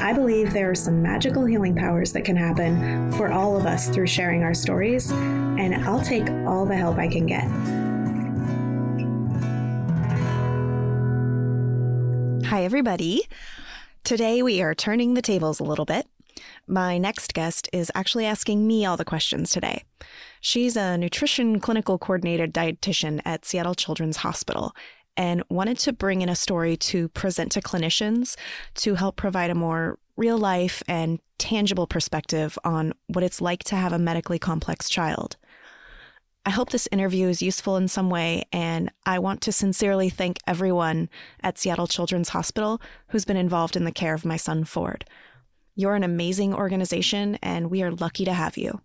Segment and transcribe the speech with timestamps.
[0.00, 3.90] I believe there are some magical healing powers that can happen for all of us
[3.90, 7.44] through sharing our stories, and I'll take all the help I can get.
[12.48, 13.24] Hi, everybody.
[14.02, 16.06] Today we are turning the tables a little bit.
[16.66, 19.84] My next guest is actually asking me all the questions today.
[20.40, 24.74] She's a nutrition clinical coordinated dietitian at Seattle Children's Hospital
[25.20, 28.36] and wanted to bring in a story to present to clinicians
[28.74, 33.76] to help provide a more real life and tangible perspective on what it's like to
[33.76, 35.36] have a medically complex child.
[36.46, 40.38] I hope this interview is useful in some way, and I want to sincerely thank
[40.46, 41.10] everyone
[41.42, 45.04] at Seattle Children's Hospital who's been involved in the care of my son Ford.
[45.74, 48.80] You're an amazing organization, and we are lucky to have you.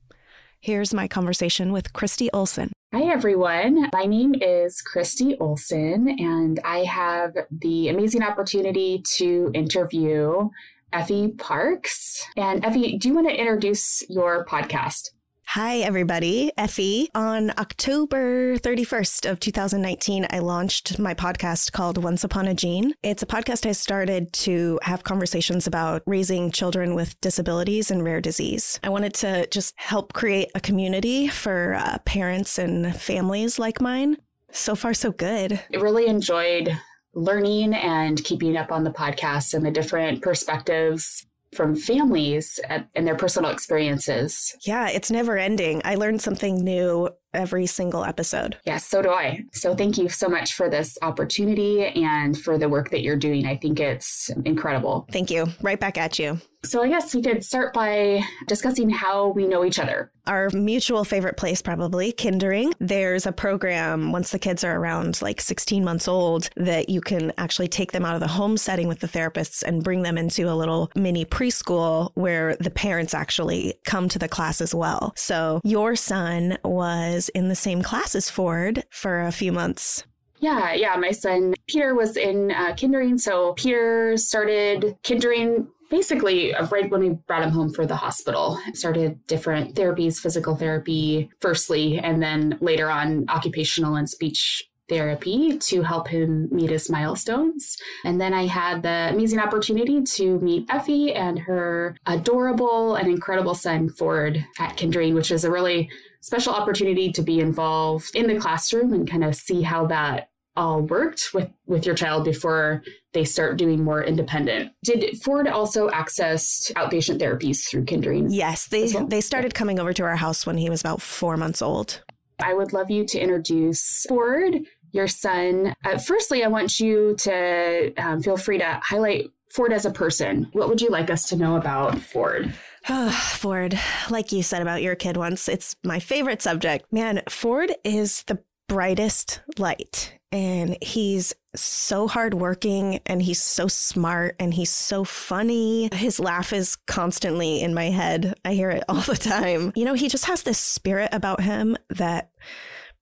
[0.59, 2.73] Here's my conversation with Christy Olson.
[2.95, 3.89] Hi, everyone.
[3.91, 10.47] My name is Christy Olson, and I have the amazing opportunity to interview
[10.93, 12.25] Effie Parks.
[12.37, 15.09] And Effie, do you want to introduce your podcast?
[15.55, 16.51] Hi, everybody.
[16.57, 17.09] Effie.
[17.15, 22.93] On October 31st of 2019, I launched my podcast called Once Upon a Gene.
[23.03, 28.19] It's a podcast I started to have conversations about raising children with disabilities and rare
[28.19, 28.81] disease.
[28.83, 34.17] I wanted to just help create a community for uh, parents and families like mine.
[34.51, 35.53] So far, so good.
[35.73, 36.77] I really enjoyed
[37.13, 41.25] learning and keeping up on the podcast and the different perspectives
[41.55, 44.55] from families and their personal experiences.
[44.65, 45.81] Yeah, it's never ending.
[45.85, 48.57] I learned something new every single episode.
[48.65, 49.43] Yes, so do I.
[49.51, 53.45] So thank you so much for this opportunity and for the work that you're doing.
[53.45, 55.07] I think it's incredible.
[55.11, 55.47] Thank you.
[55.61, 56.39] Right back at you.
[56.65, 60.11] So I guess we could start by discussing how we know each other.
[60.25, 62.73] Our mutual favorite place, probably Kindering.
[62.79, 67.31] There's a program once the kids are around like 16 months old that you can
[67.37, 70.49] actually take them out of the home setting with the therapists and bring them into
[70.49, 75.13] a little mini preschool where the parents actually come to the class as well.
[75.15, 80.03] So your son was in the same class as Ford for a few months.
[80.39, 80.95] Yeah, yeah.
[80.97, 83.17] My son Peter was in uh, kindering.
[83.17, 89.19] So Peter started kindering basically right when we brought him home for the hospital started
[89.27, 96.07] different therapies physical therapy firstly and then later on occupational and speech therapy to help
[96.07, 97.77] him meet his milestones.
[98.03, 103.55] And then I had the amazing opportunity to meet Effie and her adorable and incredible
[103.55, 105.89] son, Ford, at Kindering, which is a really
[106.21, 110.81] special opportunity to be involved in the classroom and kind of see how that all
[110.81, 112.81] worked with with your child before
[113.13, 114.71] they start doing more independent.
[114.83, 118.31] Did Ford also access outpatient therapies through Kindering?
[118.31, 119.07] Yes, they well?
[119.07, 122.01] they started coming over to our house when he was about four months old.
[122.39, 124.55] I would love you to introduce Ford,
[124.95, 125.75] your son.
[125.83, 130.49] Uh, firstly, I want you to um, feel free to highlight Ford as a person.
[130.53, 132.53] What would you like us to know about Ford?
[132.89, 133.77] Oh, Ford,
[134.09, 136.91] like you said about your kid once, it's my favorite subject.
[136.91, 144.53] Man, Ford is the brightest light and he's so hardworking and he's so smart and
[144.53, 145.89] he's so funny.
[145.93, 148.33] His laugh is constantly in my head.
[148.43, 149.71] I hear it all the time.
[149.75, 152.31] You know, he just has this spirit about him that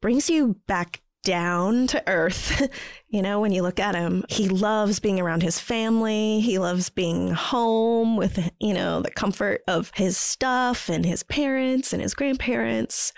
[0.02, 2.70] brings you back down to earth.
[3.08, 6.40] you know, when you look at him, he loves being around his family.
[6.42, 11.94] He loves being home with, you know, the comfort of his stuff and his parents
[11.94, 13.14] and his grandparents.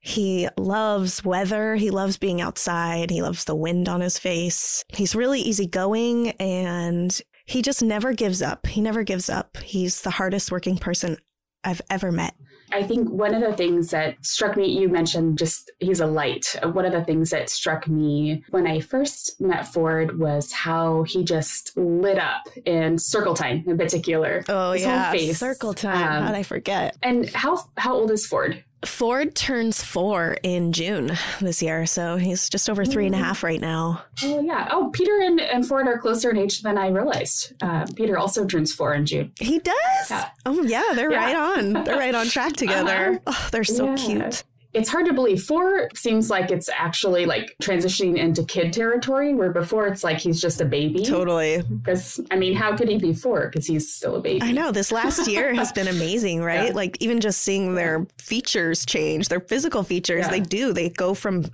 [0.00, 1.76] He loves weather.
[1.76, 3.10] He loves being outside.
[3.10, 4.82] He loves the wind on his face.
[4.88, 8.66] He's really easygoing and he just never gives up.
[8.66, 9.58] He never gives up.
[9.58, 11.18] He's the hardest working person
[11.64, 12.34] I've ever met.
[12.72, 16.56] I think one of the things that struck me, you mentioned just he's a light.
[16.62, 21.24] One of the things that struck me when I first met Ford was how he
[21.24, 24.44] just lit up in circle time in particular.
[24.48, 25.32] Oh, His yeah.
[25.32, 25.96] Circle time.
[25.96, 26.96] Um, How'd I forget?
[27.02, 28.64] And how, how old is Ford?
[28.84, 33.22] Ford turns four in June this year, so he's just over three and a mm.
[33.22, 34.02] half right now.
[34.22, 34.68] Oh yeah.
[34.70, 37.52] Oh, Peter and, and Ford are closer in age than I realized.
[37.60, 39.32] Uh, Peter also turns four in June.
[39.38, 39.76] He does.
[40.10, 40.30] Yeah.
[40.46, 41.24] Oh yeah, they're yeah.
[41.24, 41.84] right on.
[41.84, 43.20] They're right on track together.
[43.26, 43.46] Uh-huh.
[43.46, 43.96] Oh, they're so yeah.
[43.96, 44.44] cute.
[44.72, 45.42] It's hard to believe.
[45.42, 50.40] Four seems like it's actually like transitioning into kid territory, where before it's like he's
[50.40, 51.04] just a baby.
[51.04, 51.62] Totally.
[51.62, 53.48] Because I mean, how could he be four?
[53.48, 54.42] Because he's still a baby.
[54.42, 56.68] I know this last year has been amazing, right?
[56.68, 56.74] Yeah.
[56.74, 60.30] Like even just seeing their features change, their physical features, yeah.
[60.30, 60.72] they do.
[60.72, 61.46] They go from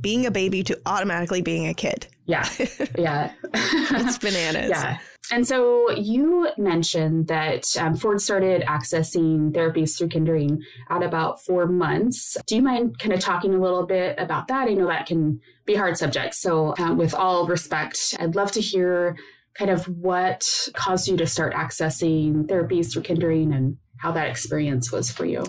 [0.00, 2.06] being a baby to automatically being a kid.
[2.26, 2.48] Yeah.
[2.98, 3.32] Yeah.
[3.52, 4.70] it's bananas.
[4.70, 4.98] Yeah.
[5.30, 11.66] And so you mentioned that um, Ford started accessing therapies through Kindering at about four
[11.66, 12.36] months.
[12.46, 14.68] Do you mind kind of talking a little bit about that?
[14.68, 16.34] I know that can be hard subject.
[16.34, 19.16] So, uh, with all respect, I'd love to hear
[19.54, 20.44] kind of what
[20.74, 25.44] caused you to start accessing therapies through Kindering and how that experience was for you.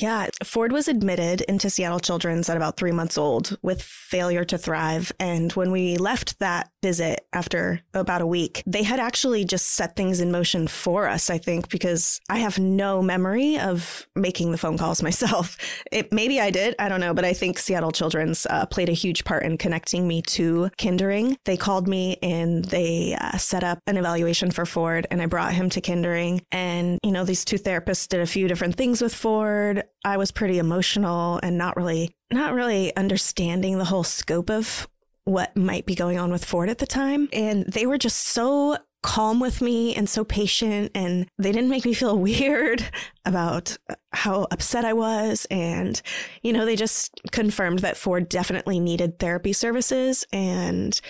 [0.00, 4.58] Yeah, Ford was admitted into Seattle Children's at about three months old with failure to
[4.58, 5.10] thrive.
[5.18, 9.96] And when we left that visit after about a week, they had actually just set
[9.96, 14.58] things in motion for us, I think, because I have no memory of making the
[14.58, 15.56] phone calls myself.
[15.90, 18.92] It, maybe I did, I don't know, but I think Seattle Children's uh, played a
[18.92, 21.38] huge part in connecting me to Kindering.
[21.46, 25.54] They called me and they uh, set up an evaluation for Ford, and I brought
[25.54, 26.42] him to Kindering.
[26.52, 29.84] And, you know, these two therapists did a few different things with Ford.
[30.04, 34.88] I was pretty emotional and not really not really understanding the whole scope of
[35.24, 37.28] what might be going on with Ford at the time.
[37.32, 41.84] And they were just so calm with me and so patient and they didn't make
[41.84, 42.84] me feel weird
[43.24, 43.76] about
[44.12, 46.02] how upset I was and
[46.42, 51.00] you know they just confirmed that Ford definitely needed therapy services and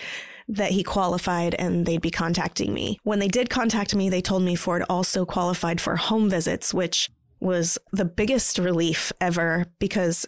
[0.47, 2.99] that he qualified and they'd be contacting me.
[3.03, 7.09] When they did contact me, they told me Ford also qualified for home visits, which
[7.39, 10.25] was the biggest relief ever because,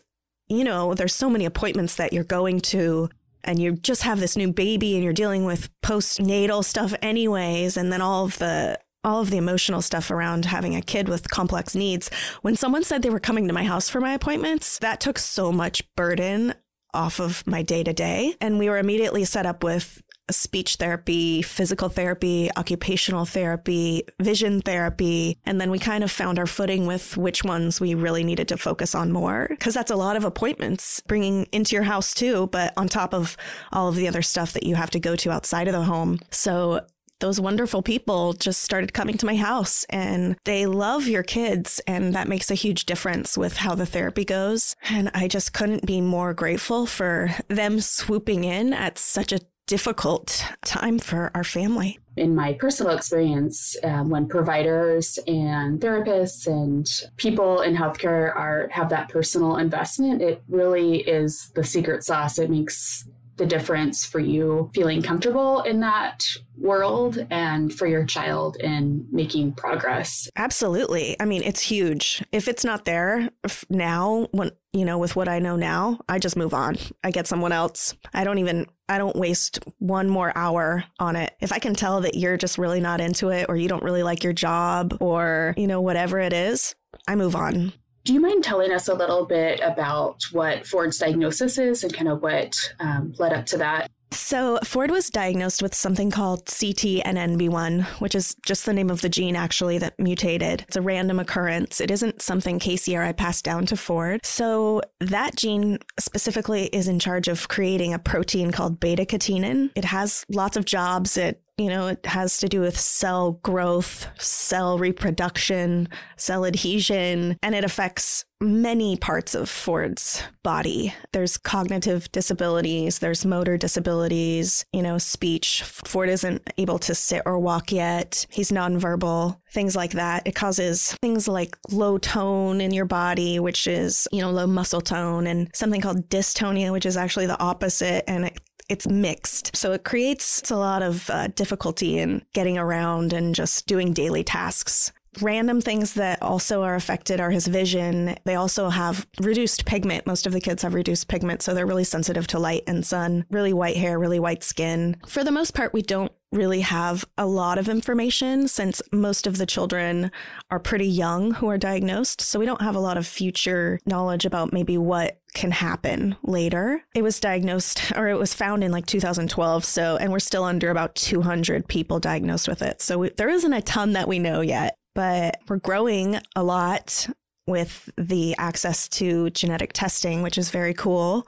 [0.47, 3.09] you know, there's so many appointments that you're going to
[3.43, 7.77] and you just have this new baby and you're dealing with postnatal stuff anyways.
[7.77, 11.29] And then all of the all of the emotional stuff around having a kid with
[11.29, 12.11] complex needs.
[12.41, 15.53] When someone said they were coming to my house for my appointments that took so
[15.53, 16.53] much burden
[16.93, 21.41] off of my day to day and we were immediately set up with speech therapy,
[21.41, 25.37] physical therapy, occupational therapy, vision therapy.
[25.45, 28.57] And then we kind of found our footing with which ones we really needed to
[28.57, 32.73] focus on more because that's a lot of appointments bringing into your house too, but
[32.77, 33.37] on top of
[33.71, 36.19] all of the other stuff that you have to go to outside of the home.
[36.31, 36.81] So
[37.19, 42.15] those wonderful people just started coming to my house and they love your kids and
[42.15, 46.01] that makes a huge difference with how the therapy goes and i just couldn't be
[46.01, 49.39] more grateful for them swooping in at such a
[49.69, 51.99] difficult time for our family.
[52.17, 56.87] In my personal experience, um, when providers and therapists and
[57.17, 62.39] people in healthcare are have that personal investment, it really is the secret sauce.
[62.39, 63.07] It makes
[63.37, 66.25] the difference for you feeling comfortable in that
[66.57, 70.29] world and for your child in making progress.
[70.35, 71.15] Absolutely.
[71.21, 72.21] I mean, it's huge.
[72.33, 73.29] If it's not there
[73.69, 76.77] now, when you know, with what I know now, I just move on.
[77.03, 77.95] I get someone else.
[78.13, 81.33] I don't even I don't waste one more hour on it.
[81.39, 84.03] If I can tell that you're just really not into it or you don't really
[84.03, 86.75] like your job or, you know, whatever it is,
[87.07, 87.71] I move on.
[88.03, 92.07] Do you mind telling us a little bit about what Ford's diagnosis is and kind
[92.07, 93.91] of what um, led up to that?
[94.11, 99.09] So, Ford was diagnosed with something called CTNNB1, which is just the name of the
[99.09, 100.65] gene actually that mutated.
[100.67, 101.79] It's a random occurrence.
[101.79, 104.25] It isn't something Casey I passed down to Ford.
[104.25, 109.71] So, that gene specifically is in charge of creating a protein called beta catenin.
[109.75, 111.17] It has lots of jobs.
[111.17, 117.53] It you know, it has to do with cell growth, cell reproduction, cell adhesion, and
[117.53, 120.93] it affects many parts of Ford's body.
[121.11, 125.63] There's cognitive disabilities, there's motor disabilities, you know, speech.
[125.63, 128.25] Ford isn't able to sit or walk yet.
[128.29, 130.25] He's nonverbal, things like that.
[130.25, 134.81] It causes things like low tone in your body, which is, you know, low muscle
[134.81, 138.09] tone, and something called dystonia, which is actually the opposite.
[138.09, 139.55] And it it's mixed.
[139.55, 144.23] So it creates a lot of uh, difficulty in getting around and just doing daily
[144.23, 144.91] tasks.
[145.21, 148.15] Random things that also are affected are his vision.
[148.25, 150.05] They also have reduced pigment.
[150.07, 153.25] Most of the kids have reduced pigment, so they're really sensitive to light and sun,
[153.29, 154.97] really white hair, really white skin.
[155.07, 159.37] For the most part, we don't really have a lot of information since most of
[159.37, 160.11] the children
[160.51, 162.21] are pretty young who are diagnosed.
[162.21, 166.83] So we don't have a lot of future knowledge about maybe what can happen later.
[166.93, 169.65] It was diagnosed or it was found in like 2012.
[169.65, 172.81] So, and we're still under about 200 people diagnosed with it.
[172.81, 177.07] So we, there isn't a ton that we know yet, but we're growing a lot
[177.47, 181.25] with the access to genetic testing, which is very cool.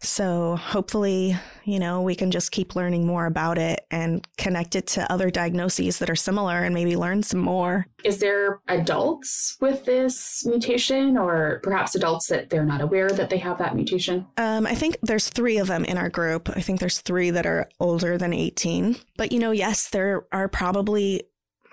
[0.00, 4.88] So hopefully, you know, we can just keep learning more about it and connect it
[4.88, 7.86] to other diagnoses that are similar and maybe learn some more.
[8.02, 13.38] Is there adults with this mutation or perhaps adults that they're not aware that they
[13.38, 14.26] have that mutation?
[14.36, 16.50] Um, I think there's three of them in our group.
[16.56, 18.96] I think there's three that are older than 18.
[19.16, 21.22] But, you know, yes, there are probably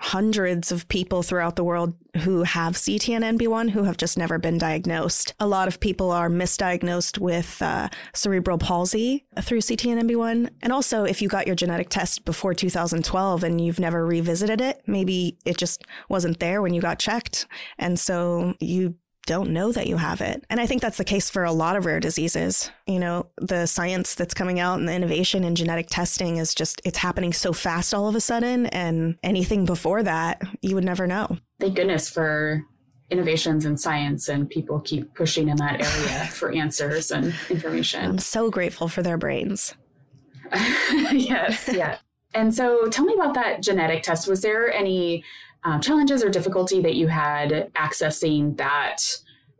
[0.04, 5.32] hundreds of people throughout the world who have CTNNB1 who have just never been diagnosed.
[5.40, 10.50] A lot of people are misdiagnosed with uh, cerebral palsy through CTNNB1.
[10.60, 14.82] And also, if you got your genetic test before 2012 and you've never revisited it,
[14.86, 17.46] maybe it just wasn't there when you got checked.
[17.78, 18.96] And so you
[19.26, 20.44] don't know that you have it.
[20.50, 22.70] And I think that's the case for a lot of rare diseases.
[22.86, 26.80] You know, the science that's coming out and the innovation in genetic testing is just,
[26.84, 28.66] it's happening so fast all of a sudden.
[28.66, 31.38] And anything before that, you would never know.
[31.60, 32.62] Thank goodness for
[33.10, 38.04] innovations in science and people keep pushing in that area for answers and information.
[38.04, 39.74] I'm so grateful for their brains.
[41.12, 41.98] yes, yeah.
[42.34, 44.28] And so tell me about that genetic test.
[44.28, 45.24] Was there any
[45.64, 48.98] um, challenges or difficulty that you had accessing that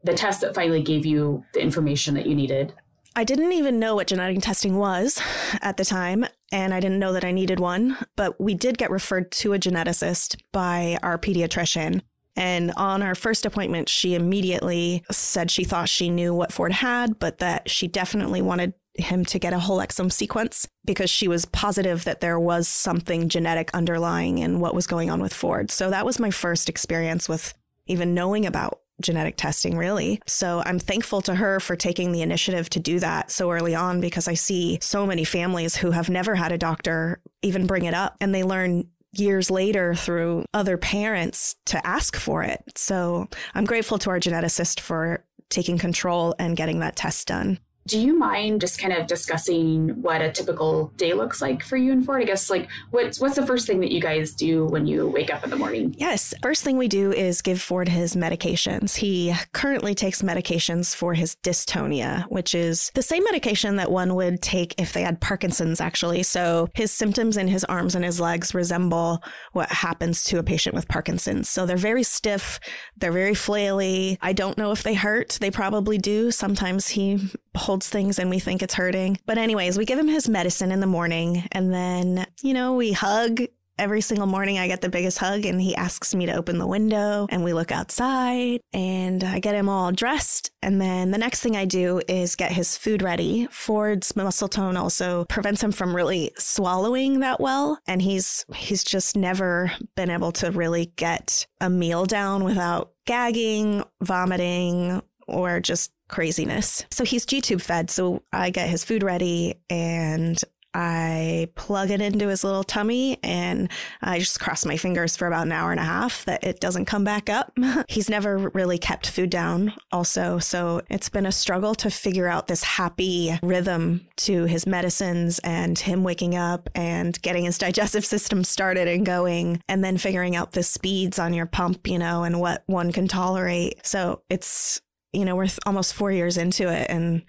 [0.02, 2.74] the test that finally gave you the information that you needed?
[3.16, 5.20] I didn't even know what genetic testing was
[5.62, 8.90] at the time, and I didn't know that I needed one, but we did get
[8.90, 12.02] referred to a geneticist by our pediatrician.
[12.36, 17.20] And on our first appointment, she immediately said she thought she knew what Ford had,
[17.20, 21.44] but that she definitely wanted him to get a whole exome sequence because she was
[21.46, 25.70] positive that there was something genetic underlying in what was going on with Ford.
[25.70, 27.54] So that was my first experience with
[27.86, 30.20] even knowing about genetic testing, really.
[30.26, 34.00] So I'm thankful to her for taking the initiative to do that so early on
[34.00, 37.94] because I see so many families who have never had a doctor even bring it
[37.94, 42.62] up and they learn years later through other parents to ask for it.
[42.76, 47.58] So I'm grateful to our geneticist for taking control and getting that test done.
[47.86, 51.92] Do you mind just kind of discussing what a typical day looks like for you
[51.92, 52.22] and Ford?
[52.22, 55.32] I guess like what's what's the first thing that you guys do when you wake
[55.32, 55.94] up in the morning?
[55.98, 58.96] Yes, first thing we do is give Ford his medications.
[58.96, 64.40] He currently takes medications for his dystonia, which is the same medication that one would
[64.40, 66.22] take if they had Parkinson's actually.
[66.22, 69.22] So his symptoms in his arms and his legs resemble
[69.52, 71.50] what happens to a patient with Parkinson's.
[71.50, 72.60] So they're very stiff,
[72.96, 74.16] they're very flaily.
[74.22, 75.38] I don't know if they hurt.
[75.40, 76.30] They probably do.
[76.30, 79.18] Sometimes he holds things and we think it's hurting.
[79.26, 82.92] But, anyways, we give him his medicine in the morning and then, you know, we
[82.92, 83.42] hug.
[83.76, 86.66] Every single morning, I get the biggest hug, and he asks me to open the
[86.66, 90.52] window, and we look outside, and I get him all dressed.
[90.62, 93.48] And then the next thing I do is get his food ready.
[93.50, 99.16] Ford's muscle tone also prevents him from really swallowing that well, and he's he's just
[99.16, 106.84] never been able to really get a meal down without gagging, vomiting, or just craziness.
[106.90, 107.90] So he's G tube fed.
[107.90, 110.42] So I get his food ready and
[110.74, 113.70] I plug it into his little tummy and
[114.02, 116.86] I just cross my fingers for about an hour and a half that it doesn't
[116.86, 117.56] come back up.
[117.88, 120.38] He's never really kept food down, also.
[120.40, 125.78] So it's been a struggle to figure out this happy rhythm to his medicines and
[125.78, 130.52] him waking up and getting his digestive system started and going, and then figuring out
[130.52, 133.86] the speeds on your pump, you know, and what one can tolerate.
[133.86, 134.80] So it's
[135.14, 137.22] you know, we're almost four years into it and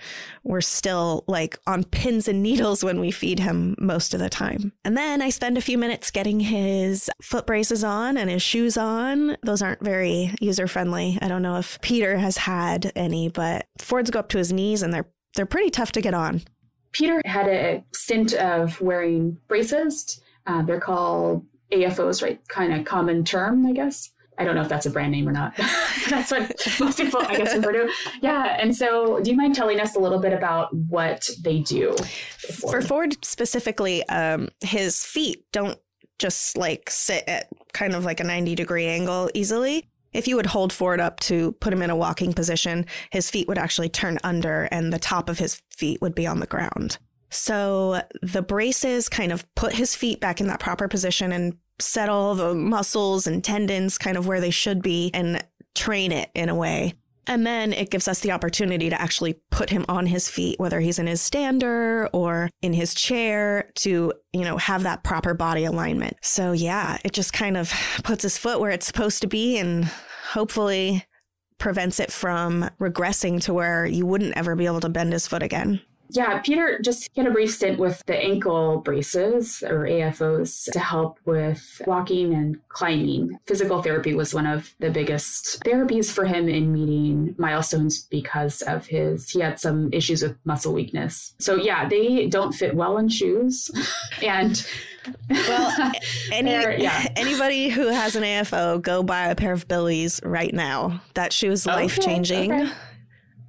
[0.43, 4.71] we're still like on pins and needles when we feed him most of the time.
[4.83, 8.77] And then I spend a few minutes getting his foot braces on and his shoes
[8.77, 9.37] on.
[9.43, 11.17] Those aren't very user friendly.
[11.21, 14.81] I don't know if Peter has had any, but Fords go up to his knees
[14.81, 16.41] and they're they're pretty tough to get on.
[16.93, 20.21] Peter had a stint of wearing braces.
[20.47, 22.39] Uh, they're called AFOs, right?
[22.47, 24.11] Kind of common term, I guess.
[24.37, 25.55] I don't know if that's a brand name or not.
[26.09, 27.89] that's what most people, I guess, refer to.
[28.21, 28.57] Yeah.
[28.59, 31.95] And so, do you mind telling us a little bit about what they do?
[32.37, 35.79] For Ford specifically, um, his feet don't
[36.19, 39.87] just like sit at kind of like a 90 degree angle easily.
[40.13, 43.49] If you would hold Ford up to put him in a walking position, his feet
[43.49, 46.97] would actually turn under and the top of his feet would be on the ground.
[47.29, 52.35] So the braces kind of put his feet back in that proper position and settle
[52.35, 56.55] the muscles and tendons kind of where they should be and train it in a
[56.55, 56.93] way.
[57.27, 60.79] And then it gives us the opportunity to actually put him on his feet, whether
[60.79, 65.65] he's in his stander or in his chair to, you know, have that proper body
[65.65, 66.17] alignment.
[66.21, 67.71] So yeah, it just kind of
[68.03, 69.85] puts his foot where it's supposed to be and
[70.29, 71.03] hopefully
[71.57, 75.41] prevents it from regressing to where you wouldn't ever be able to bend his foot
[75.41, 75.81] again.
[76.09, 81.19] Yeah, Peter just had a brief stint with the ankle braces or AFOs to help
[81.25, 83.37] with walking and climbing.
[83.47, 88.85] Physical therapy was one of the biggest therapies for him in meeting milestones because of
[88.85, 91.33] his, he had some issues with muscle weakness.
[91.39, 93.71] So, yeah, they don't fit well in shoes.
[94.21, 94.65] and
[95.29, 95.91] well,
[96.31, 97.07] any, yeah.
[97.15, 101.01] anybody who has an AFO, go buy a pair of Billy's right now.
[101.13, 102.51] That shoe is life changing.
[102.51, 102.71] Okay.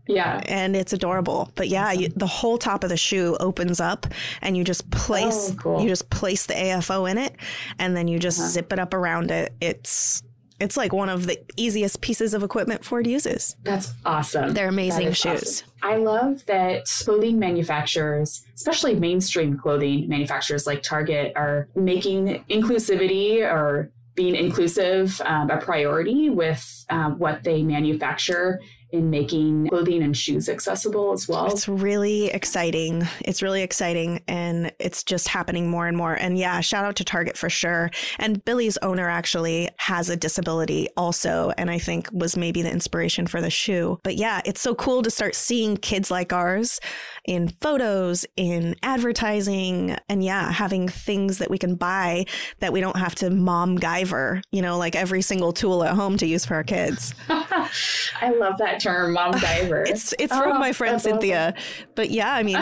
[0.06, 0.40] Yeah.
[0.46, 1.50] And it's adorable.
[1.54, 2.00] But yeah, awesome.
[2.00, 4.06] you, the whole top of the shoe opens up
[4.42, 5.82] and you just place oh, cool.
[5.82, 7.34] you just place the AFO in it
[7.78, 8.48] and then you just uh-huh.
[8.48, 9.52] zip it up around it.
[9.60, 10.22] It's
[10.58, 13.56] it's like one of the easiest pieces of equipment Ford uses.
[13.62, 14.54] That's awesome.
[14.54, 15.62] They're amazing shoes.
[15.62, 15.68] Awesome.
[15.82, 23.90] I love that clothing manufacturers, especially mainstream clothing manufacturers like Target, are making inclusivity or
[24.14, 28.58] being inclusive um, a priority with um, what they manufacture
[28.96, 31.46] in making clothing and shoes accessible as well.
[31.46, 33.06] It's really exciting.
[33.20, 36.14] It's really exciting and it's just happening more and more.
[36.14, 37.90] And yeah, shout out to Target for sure.
[38.18, 43.26] And Billy's owner actually has a disability also and I think was maybe the inspiration
[43.26, 43.98] for the shoe.
[44.02, 46.80] But yeah, it's so cool to start seeing kids like ours
[47.26, 52.24] in photos, in advertising, and yeah, having things that we can buy
[52.60, 56.16] that we don't have to mom guyver, you know, like every single tool at home
[56.18, 57.14] to use for our kids.
[57.28, 59.82] I love that term, mom diver.
[59.82, 61.54] it's it's oh, from my friend Cynthia.
[61.56, 61.88] Awesome.
[61.94, 62.58] But yeah, I mean,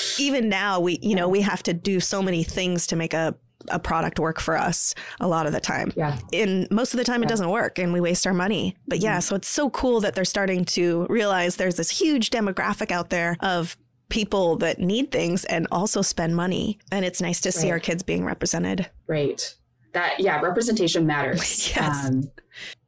[0.18, 3.34] even now we you know we have to do so many things to make a
[3.68, 5.92] a product work for us a lot of the time.
[5.96, 6.18] Yeah.
[6.32, 7.26] And most of the time yeah.
[7.26, 8.76] it doesn't work and we waste our money.
[8.88, 9.20] But yeah, mm-hmm.
[9.20, 13.36] so it's so cool that they're starting to realize there's this huge demographic out there
[13.40, 13.76] of
[14.08, 16.78] people that need things and also spend money.
[16.90, 18.88] And it's nice to see our kids being represented.
[19.06, 19.54] Right.
[19.92, 21.68] That yeah, representation matters.
[21.76, 22.06] yes.
[22.06, 22.30] Um,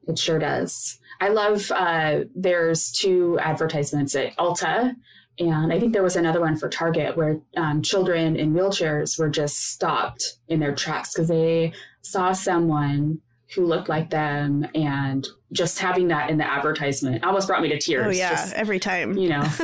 [0.09, 0.99] it sure does.
[1.23, 4.97] I love uh, there's two advertisements at Ulta,
[5.39, 9.29] and I think there was another one for Target where um, children in wheelchairs were
[9.29, 13.21] just stopped in their tracks because they saw someone
[13.55, 17.79] who looked like them and just having that in the advertisement almost brought me to
[17.79, 18.05] tears.
[18.05, 19.17] Oh yeah, just, every time.
[19.17, 19.49] You know.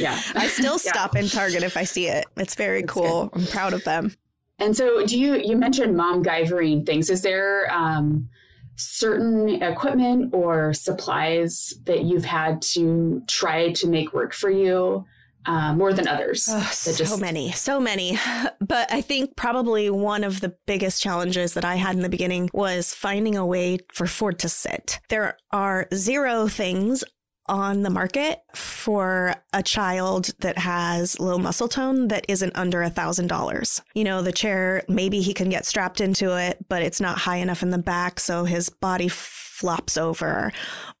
[0.00, 0.20] Yeah.
[0.34, 1.20] I still stop yeah.
[1.20, 2.24] in Target if I see it.
[2.36, 3.26] It's very That's cool.
[3.26, 3.42] Good.
[3.42, 4.12] I'm proud of them.
[4.58, 7.10] And so do you you mentioned mom guyvering things.
[7.10, 8.28] Is there um
[8.76, 15.04] certain equipment or supplies that you've had to try to make work for you
[15.46, 16.48] uh, more than others?
[16.50, 17.20] Oh, so just...
[17.20, 18.18] many, so many.
[18.66, 22.48] But I think probably one of the biggest challenges that I had in the beginning
[22.54, 25.00] was finding a way for Ford to sit.
[25.10, 27.04] There are zero things
[27.46, 32.90] on the market for a child that has low muscle tone that isn't under a
[32.90, 33.82] thousand dollars.
[33.94, 37.36] You know, the chair, maybe he can get strapped into it, but it's not high
[37.36, 38.20] enough in the back.
[38.20, 40.52] So his body flops over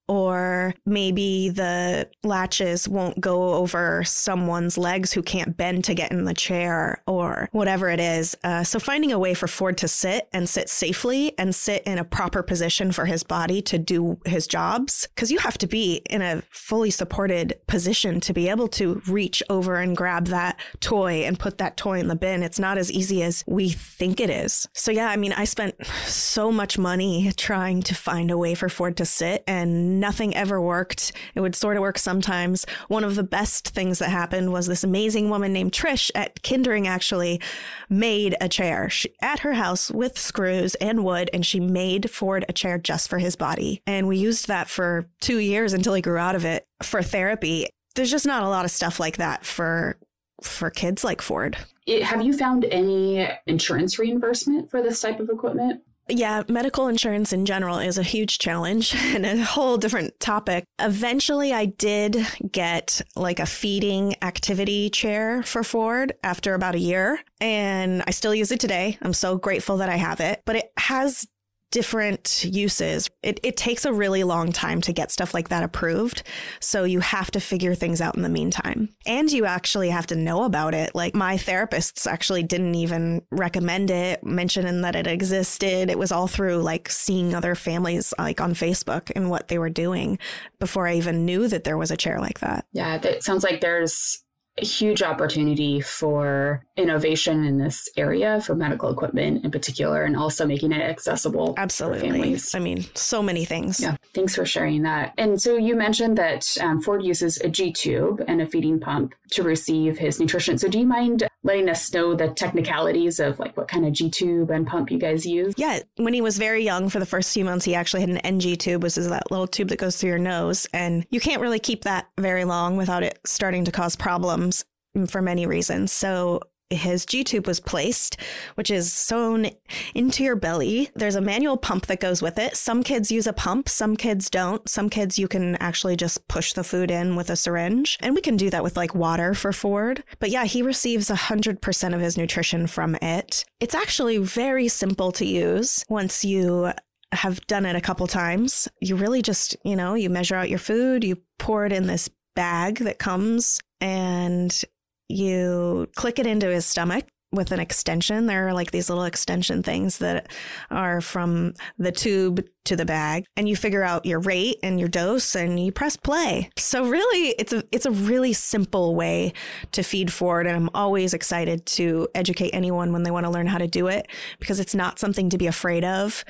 [0.08, 6.24] or maybe the latches won't go over someone's legs who can't bend to get in
[6.24, 8.36] the chair or whatever it is.
[8.44, 11.98] Uh, so finding a way for Ford to sit and sit safely and sit in
[11.98, 16.02] a proper position for his body to do his jobs, because you have to be
[16.10, 21.24] in a fully supported position to be able to reach over and grab that toy
[21.24, 22.42] and put that toy in the bin.
[22.42, 24.68] It's not as easy as we think it is.
[24.72, 25.74] So yeah, I mean, I spent
[26.06, 30.60] so much money trying to find a way for Ford to sit and nothing ever
[30.60, 31.12] worked.
[31.34, 32.66] It would sort of work sometimes.
[32.88, 36.86] One of the best things that happened was this amazing woman named Trish at Kindering
[36.86, 37.40] actually
[37.88, 42.44] made a chair she, at her house with screws and wood, and she made Ford
[42.48, 43.82] a chair just for his body.
[43.86, 47.68] And we used that for two years until he grew out of it for therapy.
[47.94, 49.98] There's just not a lot of stuff like that for
[50.42, 51.56] for kids like Ford.
[51.86, 55.82] It, have you found any insurance reimbursement for this type of equipment?
[56.08, 60.64] Yeah, medical insurance in general is a huge challenge and a whole different topic.
[60.78, 67.20] Eventually, I did get like a feeding activity chair for Ford after about a year,
[67.40, 68.98] and I still use it today.
[69.02, 71.26] I'm so grateful that I have it, but it has
[71.74, 73.10] different uses.
[73.24, 76.22] It, it takes a really long time to get stuff like that approved.
[76.60, 78.90] So you have to figure things out in the meantime.
[79.06, 80.94] And you actually have to know about it.
[80.94, 85.90] Like my therapists actually didn't even recommend it, mentioning that it existed.
[85.90, 89.68] It was all through like seeing other families like on Facebook and what they were
[89.68, 90.20] doing
[90.60, 92.66] before I even knew that there was a chair like that.
[92.72, 94.23] Yeah, it sounds like there's
[94.58, 100.46] a huge opportunity for innovation in this area for medical equipment in particular and also
[100.46, 102.00] making it accessible absolutely.
[102.00, 102.54] for families.
[102.54, 103.80] i mean so many things.
[103.80, 105.12] Yeah thanks for sharing that.
[105.18, 109.14] And so you mentioned that um, ford uses a g tube and a feeding pump
[109.32, 110.56] to receive his nutrition.
[110.56, 114.08] So do you mind letting us know the technicalities of like what kind of g
[114.08, 115.54] tube and pump you guys use?
[115.56, 118.18] Yeah when he was very young for the first few months he actually had an
[118.18, 121.42] ng tube which is that little tube that goes through your nose and you can't
[121.42, 123.96] really keep that very long without it starting to cause
[124.44, 124.64] problems
[125.10, 125.92] for many reasons.
[125.92, 128.16] So his G tube was placed,
[128.54, 129.50] which is sewn
[129.94, 130.90] into your belly.
[130.94, 132.56] There's a manual pump that goes with it.
[132.56, 134.66] Some kids use a pump, some kids don't.
[134.68, 137.98] Some kids you can actually just push the food in with a syringe.
[138.00, 140.02] And we can do that with like water for Ford.
[140.18, 143.44] But yeah, he receives 100% of his nutrition from it.
[143.60, 146.72] It's actually very simple to use once you
[147.12, 148.68] have done it a couple times.
[148.80, 152.08] You really just, you know, you measure out your food, you pour it in this
[152.34, 154.62] bag that comes and
[155.10, 158.26] you click it into his stomach with an extension.
[158.26, 160.30] There are like these little extension things that
[160.70, 164.88] are from the tube to the bag and you figure out your rate and your
[164.88, 166.48] dose and you press play.
[166.56, 169.34] So really it's a it's a really simple way
[169.72, 173.46] to feed Ford and I'm always excited to educate anyone when they want to learn
[173.46, 176.24] how to do it because it's not something to be afraid of.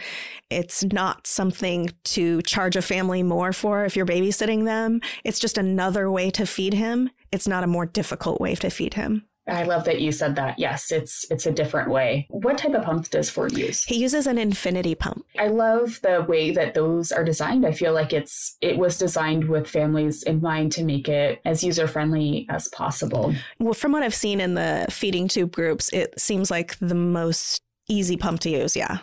[0.51, 5.01] It's not something to charge a family more for if you're babysitting them.
[5.23, 7.11] It's just another way to feed him.
[7.35, 9.27] It's not a more difficult way to feed him.
[9.49, 10.57] I love that you said that.
[10.57, 12.29] Yes, it's it's a different way.
[12.31, 13.83] What type of pump does Ford use?
[13.83, 15.27] He uses an infinity pump.
[15.37, 17.67] I love the way that those are designed.
[17.67, 21.65] I feel like it's it was designed with families in mind to make it as
[21.65, 23.35] user friendly as possible.
[23.59, 27.63] Well, from what I've seen in the feeding tube groups, it seems like the most
[27.89, 28.77] easy pump to use.
[28.77, 28.99] Yeah.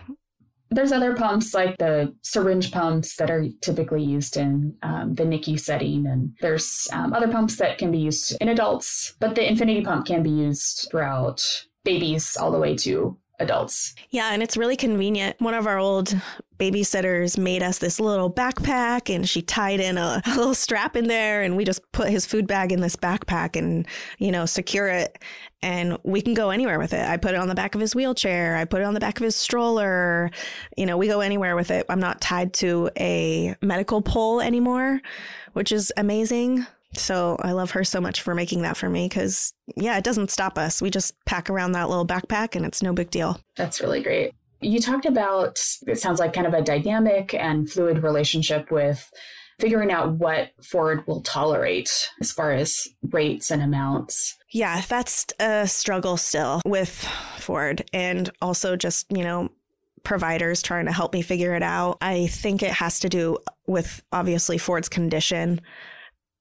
[0.72, 5.60] There's other pumps like the syringe pumps that are typically used in um, the NICU
[5.60, 9.82] setting, and there's um, other pumps that can be used in adults, but the infinity
[9.82, 11.44] pump can be used throughout
[11.84, 13.96] babies all the way to adults.
[14.12, 15.36] Yeah, and it's really convenient.
[15.42, 16.16] One of our old
[16.58, 21.08] babysitters made us this little backpack and she tied in a, a, little strap in
[21.08, 23.88] there and we just put his food bag in this backpack and,
[24.20, 25.18] you know, secure it
[25.64, 27.08] and we can go anywhere with it.
[27.08, 28.58] I put it on the back of his wheelchair.
[28.58, 30.32] I put it on the back of his stroller.
[30.76, 31.86] You know, we go anywhere with it.
[31.90, 35.02] I'm not tied to a medical pole anymore,
[35.54, 36.66] which is amazing.
[36.94, 40.32] So I love her so much for making that for me because, yeah, it doesn't
[40.32, 40.82] stop us.
[40.82, 43.40] We just pack around that little backpack and it's no big deal.
[43.56, 44.34] That's really great.
[44.60, 49.10] You talked about it sounds like kind of a dynamic and fluid relationship with
[49.62, 54.38] figuring out what Ford will tolerate as far as rates and amounts.
[54.50, 56.90] Yeah, that's a struggle still with
[57.38, 59.50] Ford and also just, you know,
[60.04, 62.00] providers trying to help me figure it out.
[62.02, 65.62] I think it has to do with obviously Ford's condition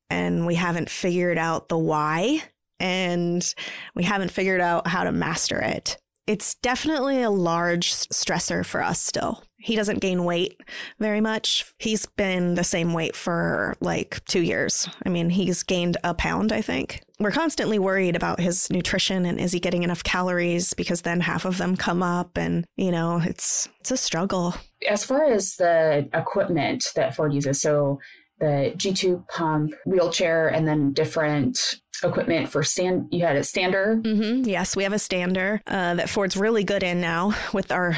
[0.08, 2.42] and we haven't figured out the why
[2.80, 3.54] and
[3.94, 5.98] we haven't figured out how to master it.
[6.26, 9.44] It's definitely a large stressor for us still.
[9.60, 10.60] He doesn't gain weight
[10.98, 11.72] very much.
[11.78, 14.88] He's been the same weight for like two years.
[15.04, 17.02] I mean, he's gained a pound, I think.
[17.18, 21.44] We're constantly worried about his nutrition and is he getting enough calories because then half
[21.44, 24.54] of them come up and, you know, it's it's a struggle.
[24.88, 27.98] As far as the equipment that Ford uses, so
[28.38, 31.58] the G tube pump, wheelchair, and then different
[32.02, 33.08] equipment for stand.
[33.10, 34.00] You had a stander.
[34.02, 34.48] Mm-hmm.
[34.48, 37.96] Yes, we have a stander uh, that Ford's really good in now with our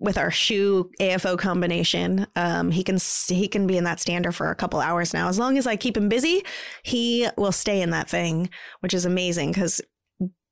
[0.00, 2.26] with our shoe AFO combination.
[2.36, 5.28] Um, he can he can be in that stander for a couple hours now.
[5.28, 6.42] As long as I keep him busy,
[6.82, 9.80] he will stay in that thing, which is amazing because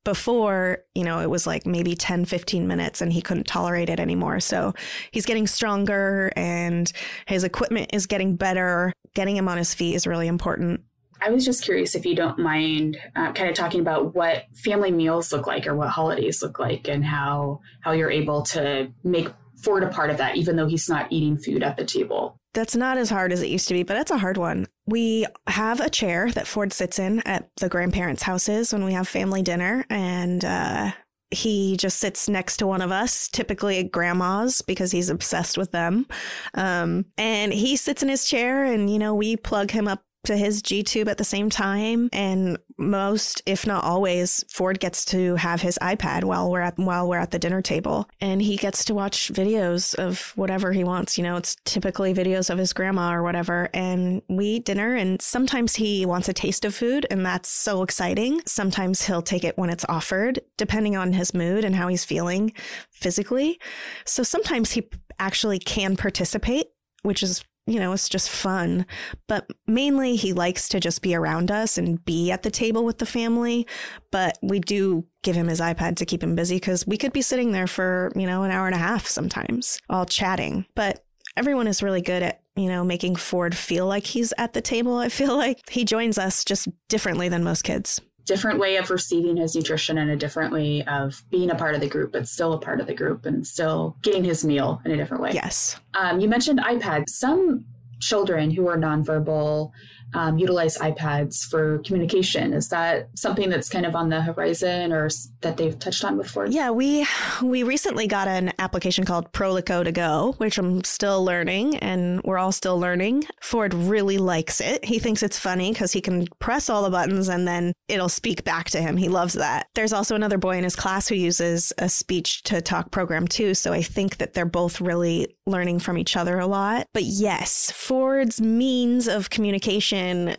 [0.07, 3.99] before, you know, it was like maybe 10, 15 minutes and he couldn't tolerate it
[3.99, 4.39] anymore.
[4.39, 4.73] So
[5.11, 6.89] he's getting stronger and
[7.25, 8.93] his equipment is getting better.
[9.15, 10.79] Getting him on his feet is really important.
[11.21, 14.91] I was just curious if you don't mind uh, kind of talking about what family
[14.91, 19.29] meals look like or what holidays look like and how how you're able to make
[19.61, 22.39] Ford a part of that, even though he's not eating food at the table.
[22.53, 24.67] That's not as hard as it used to be, but it's a hard one.
[24.85, 29.07] We have a chair that Ford sits in at the grandparents' houses when we have
[29.07, 30.91] family dinner, and uh,
[31.29, 35.71] he just sits next to one of us, typically at grandma's, because he's obsessed with
[35.71, 36.07] them.
[36.53, 40.37] Um, and he sits in his chair, and you know we plug him up to
[40.37, 42.09] his G tube at the same time.
[42.13, 47.07] And most, if not always, Ford gets to have his iPad while we're at while
[47.07, 51.17] we're at the dinner table, and he gets to watch videos of whatever he wants.
[51.17, 53.69] You know, it's typically videos of his grandma or whatever.
[53.73, 57.81] And we eat dinner, and sometimes he wants a taste of food, and that's so
[57.81, 58.41] exciting.
[58.45, 62.53] Sometimes he'll take it when it's offered, depending on his mood and how he's feeling
[62.91, 63.59] physically.
[64.05, 66.67] So sometimes he actually can participate
[67.03, 68.85] which is you know, it's just fun.
[69.27, 72.97] But mainly he likes to just be around us and be at the table with
[72.97, 73.67] the family.
[74.09, 77.21] But we do give him his iPad to keep him busy because we could be
[77.21, 80.65] sitting there for, you know, an hour and a half sometimes, all chatting.
[80.75, 81.03] But
[81.35, 84.97] everyone is really good at, you know, making Ford feel like he's at the table.
[84.97, 89.37] I feel like he joins us just differently than most kids different way of receiving
[89.37, 92.53] his nutrition and a different way of being a part of the group, but still
[92.53, 95.31] a part of the group and still getting his meal in a different way.
[95.33, 95.79] Yes.
[95.95, 97.09] Um, you mentioned iPad.
[97.09, 97.65] Some
[97.99, 99.71] children who are nonverbal
[100.13, 102.53] um, utilize iPads for communication.
[102.53, 105.09] Is that something that's kind of on the horizon or
[105.41, 106.47] that they've touched on before?
[106.47, 107.05] Yeah, we
[107.41, 112.79] we recently got an application called Proloquo2Go, which I'm still learning, and we're all still
[112.79, 113.25] learning.
[113.41, 114.83] Ford really likes it.
[114.85, 118.43] He thinks it's funny because he can press all the buttons and then it'll speak
[118.43, 118.97] back to him.
[118.97, 119.67] He loves that.
[119.75, 123.53] There's also another boy in his class who uses a speech to talk program too,
[123.53, 126.87] so I think that they're both really learning from each other a lot.
[126.93, 129.96] But yes, Ford's means of communication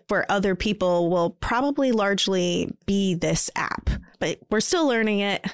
[0.09, 3.91] for other people will probably largely be this app.
[4.19, 5.47] But we're still learning it.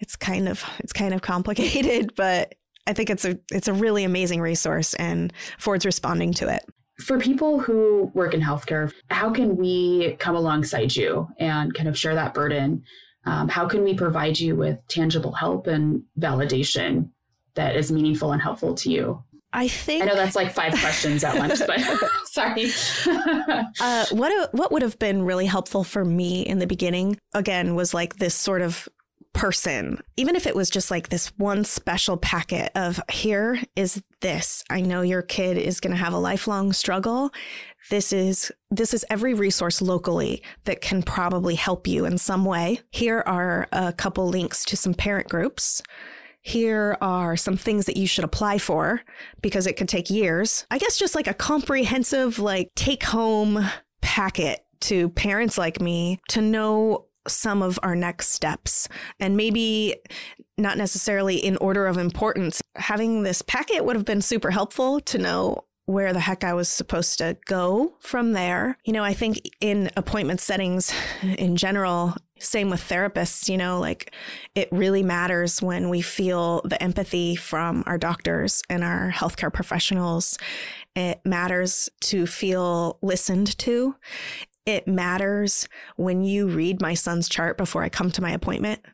[0.00, 2.54] It's kind of it's kind of complicated, but
[2.86, 6.64] I think it's a it's a really amazing resource and Ford's responding to it.
[7.00, 11.98] For people who work in healthcare, how can we come alongside you and kind of
[11.98, 12.84] share that burden?
[13.26, 17.10] Um, how can we provide you with tangible help and validation
[17.54, 19.22] that is meaningful and helpful to you?
[19.52, 21.80] I think I know that's like five questions at once, but
[22.24, 22.70] sorry.
[23.80, 27.94] uh, what what would have been really helpful for me in the beginning again was
[27.94, 28.88] like this sort of
[29.36, 34.64] person, even if it was just like this one special packet of here is this.
[34.70, 37.30] I know your kid is going to have a lifelong struggle.
[37.90, 42.80] This is this is every resource locally that can probably help you in some way.
[42.90, 45.82] Here are a couple links to some parent groups.
[46.46, 49.02] Here are some things that you should apply for
[49.42, 50.64] because it could take years.
[50.70, 53.68] I guess just like a comprehensive like take home
[54.00, 59.96] packet to parents like me to know some of our next steps and maybe
[60.56, 62.62] not necessarily in order of importance.
[62.76, 66.68] Having this packet would have been super helpful to know where the heck I was
[66.68, 68.76] supposed to go from there.
[68.84, 74.12] You know, I think in appointment settings in general, same with therapists, you know, like
[74.54, 80.38] it really matters when we feel the empathy from our doctors and our healthcare professionals.
[80.94, 83.94] It matters to feel listened to.
[84.66, 88.84] It matters when you read my son's chart before I come to my appointment.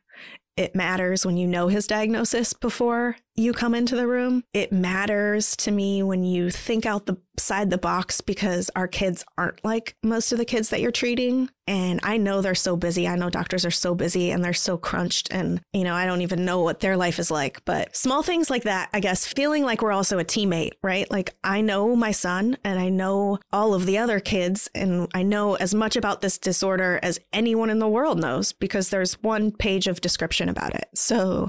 [0.57, 4.45] It matters when you know his diagnosis before you come into the room.
[4.53, 9.25] It matters to me when you think out the side the box because our kids
[9.39, 11.49] aren't like most of the kids that you're treating.
[11.67, 13.07] And I know they're so busy.
[13.07, 15.29] I know doctors are so busy and they're so crunched.
[15.31, 17.65] And, you know, I don't even know what their life is like.
[17.65, 21.11] But small things like that, I guess, feeling like we're also a teammate, right?
[21.11, 24.69] Like I know my son and I know all of the other kids.
[24.75, 28.91] And I know as much about this disorder as anyone in the world knows because
[28.91, 30.89] there's one page of description about it.
[30.95, 31.49] So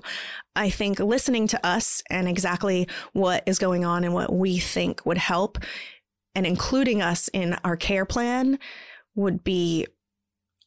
[0.55, 1.72] I think listening to us
[2.09, 5.57] and exactly what is going on and what we think would help
[6.35, 8.57] and including us in our care plan
[9.15, 9.85] would be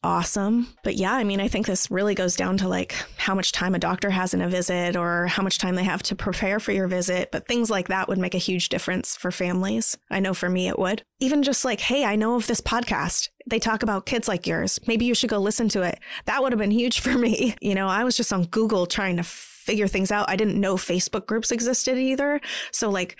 [0.03, 0.67] awesome.
[0.83, 3.75] But yeah, I mean, I think this really goes down to like how much time
[3.75, 6.71] a doctor has in a visit or how much time they have to prepare for
[6.71, 7.31] your visit.
[7.31, 9.97] But things like that would make a huge difference for families.
[10.09, 11.03] I know for me it would.
[11.19, 13.29] Even just like, hey, I know of this podcast.
[13.47, 14.79] They talk about kids like yours.
[14.87, 15.99] Maybe you should go listen to it.
[16.25, 17.55] That would have been huge for me.
[17.59, 19.23] You know, I was just on Google trying to
[19.67, 20.29] figure things out.
[20.29, 22.41] I didn't know Facebook groups existed either.
[22.71, 23.17] So like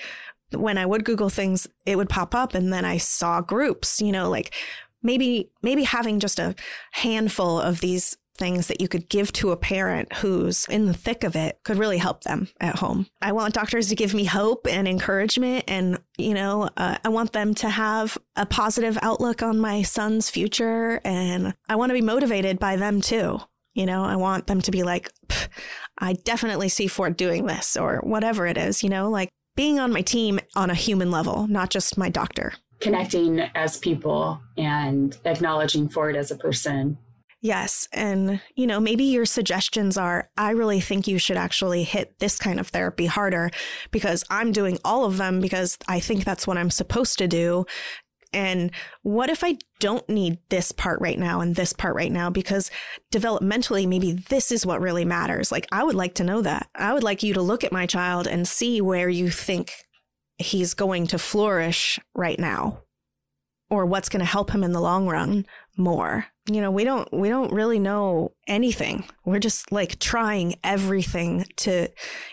[0.51, 4.13] when I would Google things, it would pop up and then I saw groups, you
[4.13, 4.55] know, like
[5.03, 6.55] maybe maybe having just a
[6.91, 11.23] handful of these things that you could give to a parent who's in the thick
[11.23, 13.07] of it could really help them at home.
[13.21, 17.33] I want doctors to give me hope and encouragement and you know, uh, I want
[17.33, 22.01] them to have a positive outlook on my son's future and I want to be
[22.01, 23.39] motivated by them too.
[23.77, 25.11] You know, I want them to be like,
[25.99, 29.93] I definitely see Ford doing this or whatever it is, you know, like being on
[29.93, 32.53] my team on a human level, not just my doctor.
[32.79, 36.97] Connecting as people and acknowledging Ford as a person.
[37.39, 37.87] Yes.
[37.93, 42.39] And, you know, maybe your suggestions are I really think you should actually hit this
[42.39, 43.51] kind of therapy harder
[43.91, 47.67] because I'm doing all of them because I think that's what I'm supposed to do.
[48.37, 48.69] And
[49.01, 52.29] what if I don't need this part right now and this part right now?
[52.29, 52.69] Because
[53.11, 55.51] developmentally, maybe this is what really matters.
[55.51, 56.69] Like, I would like to know that.
[56.75, 59.71] I would like you to look at my child and see where you think
[60.37, 62.83] he's going to flourish right now
[63.71, 66.27] or what's going to help him in the long run more.
[66.47, 69.03] You know, we don't we don't really know anything.
[69.25, 71.87] We're just like trying everything to,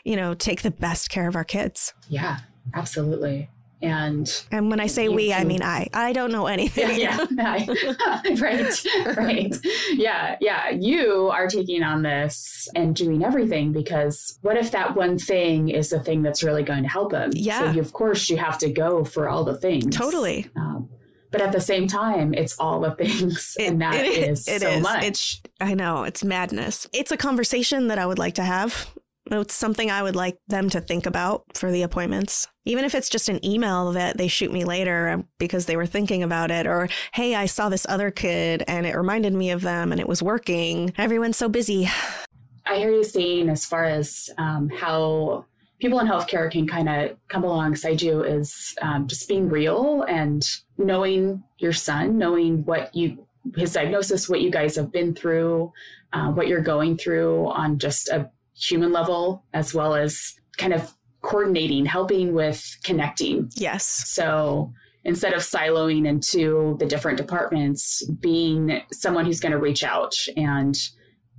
[0.05, 1.95] you know, take the best care of our kids.
[2.11, 2.40] Yeah,
[2.75, 3.49] absolutely
[3.85, 5.88] and and when i say we i mean i.
[5.92, 6.99] I don't know anything.
[6.99, 7.64] Yeah, yeah
[8.40, 8.85] right
[9.16, 9.57] right.
[9.90, 15.18] Yeah yeah you are taking on this and doing everything because what if that one
[15.18, 17.61] thing is the thing that's really going to help him yeah.
[17.61, 19.94] so you, of course you have to go for all the things.
[19.97, 20.47] Totally.
[20.57, 20.88] Um,
[21.31, 24.49] but at the same time it's all the things it, and that it is, is
[24.49, 24.83] it so is.
[24.83, 25.05] much.
[25.05, 26.88] It's i know it's madness.
[26.92, 28.88] It's a conversation that i would like to have
[29.31, 32.47] It's something I would like them to think about for the appointments.
[32.67, 36.23] Even if it's just an email that they shoot me later because they were thinking
[36.23, 39.93] about it, or hey, I saw this other kid and it reminded me of them
[39.93, 40.93] and it was working.
[40.99, 41.89] Everyone's so busy.
[42.67, 45.45] I hear you saying as far as um, how
[45.81, 50.49] people in healthcare can kind of come alongside you is um, just being real and
[50.79, 55.71] knowing your son, knowing what you his diagnosis, what you guys have been through,
[56.15, 60.93] uh, what you're going through on just a human level, as well as kind of
[61.23, 63.51] coordinating, helping with connecting.
[63.55, 63.85] Yes.
[63.87, 64.73] So
[65.05, 70.77] instead of siloing into the different departments, being someone who's going to reach out and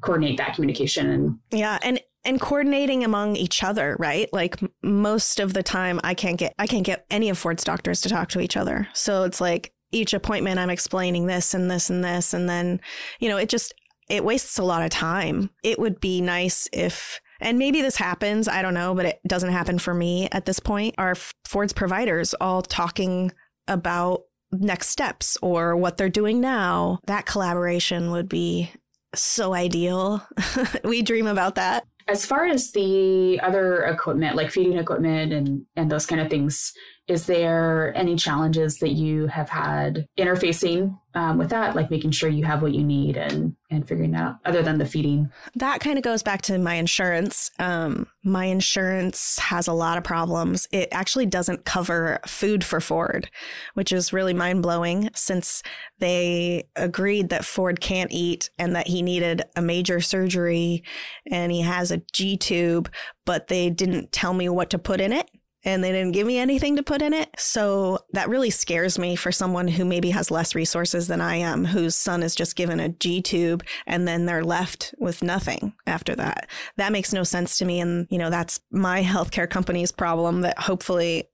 [0.01, 5.53] coordinate that communication and yeah and and coordinating among each other right like most of
[5.53, 8.39] the time i can't get i can't get any of ford's doctors to talk to
[8.39, 12.49] each other so it's like each appointment i'm explaining this and this and this and
[12.49, 12.79] then
[13.19, 13.73] you know it just
[14.09, 18.47] it wastes a lot of time it would be nice if and maybe this happens
[18.47, 21.15] i don't know but it doesn't happen for me at this point are
[21.45, 23.31] ford's providers all talking
[23.67, 28.71] about next steps or what they're doing now that collaboration would be
[29.19, 30.25] so ideal.
[30.83, 31.85] we dream about that.
[32.07, 36.73] As far as the other equipment, like feeding equipment and, and those kind of things,
[37.07, 42.29] is there any challenges that you have had interfacing um, with that, like making sure
[42.29, 45.29] you have what you need and and figuring that out, other than the feeding?
[45.55, 47.51] That kind of goes back to my insurance.
[47.59, 50.67] Um, my insurance has a lot of problems.
[50.71, 53.29] It actually doesn't cover food for Ford,
[53.75, 55.61] which is really mind blowing since
[55.99, 60.83] they agreed that Ford can't eat and that he needed a major surgery
[61.29, 62.91] and he has a G tube,
[63.25, 65.29] but they didn't tell me what to put in it
[65.65, 67.29] and they didn't give me anything to put in it.
[67.37, 71.65] So that really scares me for someone who maybe has less resources than I am,
[71.65, 76.15] whose son is just given a G tube and then they're left with nothing after
[76.15, 76.47] that.
[76.77, 77.79] That makes no sense to me.
[77.79, 81.29] And, you know, that's my healthcare company's problem that hopefully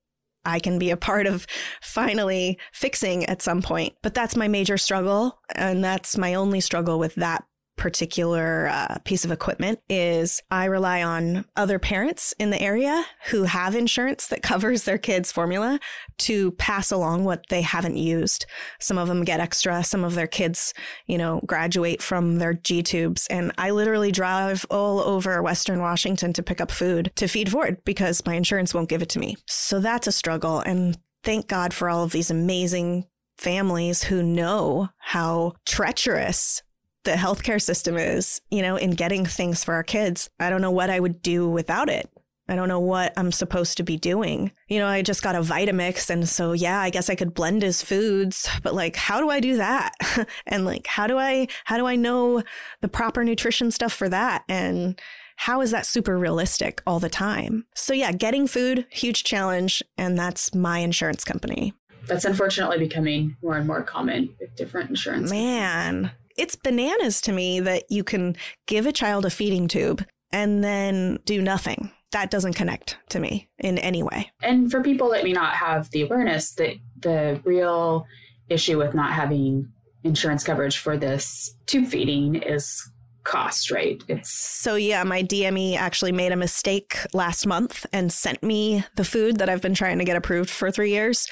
[0.45, 1.45] I can be a part of
[1.81, 3.93] finally fixing at some point.
[4.01, 5.39] But that's my major struggle.
[5.53, 7.43] And that's my only struggle with that
[7.81, 13.45] particular uh, piece of equipment is I rely on other parents in the area who
[13.45, 15.79] have insurance that covers their kids' formula
[16.19, 18.45] to pass along what they haven't used.
[18.79, 20.75] Some of them get extra, some of their kids,
[21.07, 23.25] you know, graduate from their G tubes.
[23.31, 27.83] And I literally drive all over Western Washington to pick up food to feed Ford
[27.83, 29.37] because my insurance won't give it to me.
[29.47, 30.59] So that's a struggle.
[30.59, 33.07] And thank God for all of these amazing
[33.39, 36.61] families who know how treacherous
[37.03, 40.29] the healthcare system is, you know, in getting things for our kids.
[40.39, 42.09] I don't know what I would do without it.
[42.47, 44.51] I don't know what I'm supposed to be doing.
[44.67, 46.09] You know, I just got a Vitamix.
[46.09, 49.39] And so, yeah, I guess I could blend his foods, but like, how do I
[49.39, 49.93] do that?
[50.47, 52.43] and like, how do I, how do I know
[52.81, 54.43] the proper nutrition stuff for that?
[54.49, 54.99] And
[55.37, 57.65] how is that super realistic all the time?
[57.73, 59.81] So, yeah, getting food, huge challenge.
[59.97, 61.73] And that's my insurance company.
[62.05, 65.31] That's unfortunately becoming more and more common with different insurance.
[65.31, 70.63] Man, it's bananas to me that you can give a child a feeding tube and
[70.63, 71.91] then do nothing.
[72.13, 74.31] That doesn't connect to me in any way.
[74.41, 78.07] And for people that may not have the awareness that the real
[78.49, 79.71] issue with not having
[80.03, 82.89] insurance coverage for this tube feeding is
[83.23, 84.03] cost, right?
[84.07, 89.05] It's so yeah, my DME actually made a mistake last month and sent me the
[89.05, 91.27] food that I've been trying to get approved for 3 years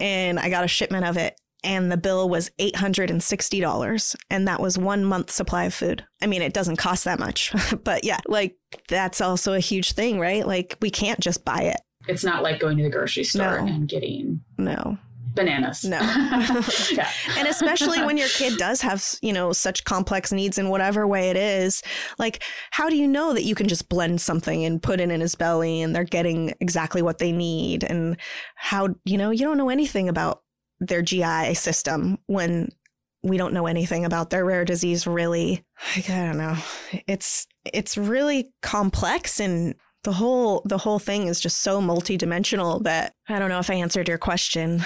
[0.00, 4.78] and I got a shipment of it and the bill was $860 and that was
[4.78, 6.04] one month supply of food.
[6.22, 7.52] I mean it doesn't cost that much
[7.84, 8.56] but yeah like
[8.88, 10.46] that's also a huge thing right?
[10.46, 11.80] Like we can't just buy it.
[12.06, 13.66] It's not like going to the grocery store no.
[13.66, 14.98] and getting no.
[15.34, 15.84] bananas.
[15.84, 15.98] No.
[16.92, 17.10] Yeah.
[17.38, 21.30] and especially when your kid does have you know such complex needs in whatever way
[21.30, 21.82] it is
[22.18, 25.20] like how do you know that you can just blend something and put it in
[25.20, 27.84] his belly and they're getting exactly what they need?
[27.84, 28.16] And
[28.56, 30.43] how you know you don't know anything about
[30.80, 32.70] their GI system when
[33.22, 35.64] we don't know anything about their rare disease really
[35.96, 36.56] I don't know
[37.06, 43.14] it's it's really complex and the whole the whole thing is just so multidimensional that
[43.28, 44.82] I don't know if I answered your question.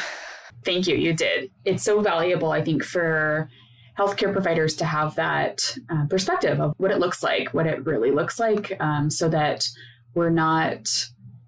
[0.64, 0.96] Thank you.
[0.96, 1.50] You did.
[1.64, 3.50] It's so valuable, I think, for
[3.98, 8.12] healthcare providers to have that uh, perspective of what it looks like, what it really
[8.12, 9.68] looks like, um, so that
[10.14, 10.88] we're not.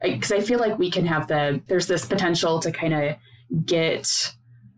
[0.02, 3.16] Because I feel like we can have the there's this potential to kind of
[3.64, 4.34] get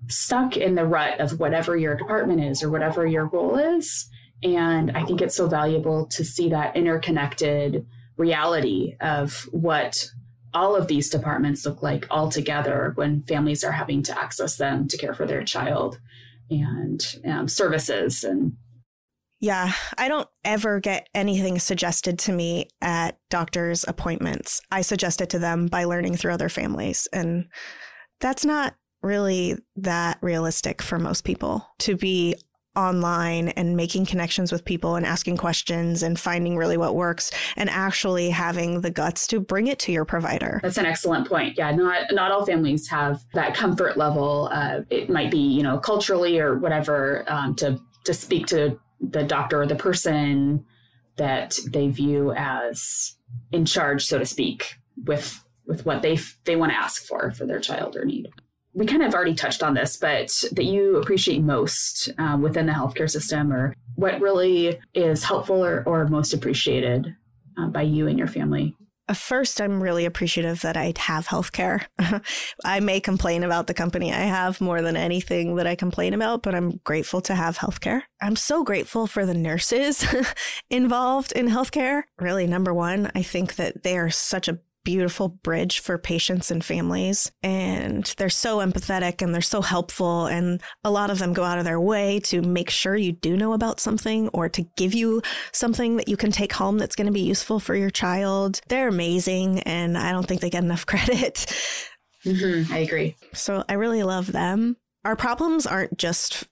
[0.09, 4.09] stuck in the rut of whatever your department is or whatever your role is.
[4.43, 10.11] And I think it's so valuable to see that interconnected reality of what
[10.55, 14.87] all of these departments look like all together when families are having to access them
[14.89, 15.99] to care for their child
[16.51, 18.53] and um, services and
[19.41, 24.61] Yeah, I don't ever get anything suggested to me at doctor's appointments.
[24.71, 27.09] I suggest it to them by learning through other families.
[27.13, 27.47] And
[28.23, 32.37] that's not really that realistic for most people to be
[32.75, 37.69] online and making connections with people and asking questions and finding really what works and
[37.69, 40.59] actually having the guts to bring it to your provider.
[40.63, 41.59] That's an excellent point.
[41.59, 44.49] Yeah, not not all families have that comfort level.
[44.51, 49.25] Uh, it might be you know culturally or whatever um, to to speak to the
[49.25, 50.65] doctor or the person
[51.17, 53.17] that they view as
[53.51, 57.47] in charge, so to speak, with with what they they want to ask for for
[57.47, 58.29] their child or need
[58.75, 62.73] we kind of already touched on this, but that you appreciate most um, within the
[62.73, 67.15] healthcare system, or what really is helpful or, or most appreciated
[67.59, 68.75] uh, by you and your family?
[69.09, 71.85] Uh, first, I'm really appreciative that I have healthcare.
[72.65, 76.43] I may complain about the company I have more than anything that I complain about,
[76.43, 78.03] but I'm grateful to have healthcare.
[78.23, 80.07] I'm so grateful for the nurses
[80.71, 82.05] involved in healthcare.
[82.19, 86.65] Really, number one, I think that they are such a beautiful bridge for patients and
[86.65, 87.31] families.
[87.43, 90.27] And they're so empathetic and they're so helpful.
[90.27, 93.37] And a lot of them go out of their way to make sure you do
[93.37, 95.23] know about something or to give you
[95.53, 98.61] something that you can take home that's going to be useful for your child.
[98.69, 99.61] They're amazing.
[99.61, 101.47] And I don't think they get enough credit.
[102.25, 103.17] Mm-hmm, I agree.
[103.33, 104.77] So I really love them.
[105.05, 106.47] Our problems aren't just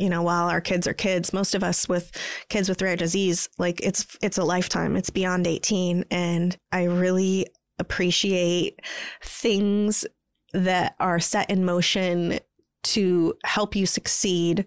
[0.00, 2.10] you know while our kids are kids most of us with
[2.48, 4.96] kids with rare disease like it's it's a lifetime.
[4.96, 7.46] It's beyond 18 and i really
[7.78, 8.80] appreciate
[9.22, 10.06] things
[10.52, 12.38] that are set in motion
[12.82, 14.66] to help you succeed